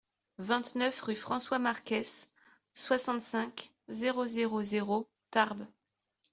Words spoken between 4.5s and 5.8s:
zéro, Tarbes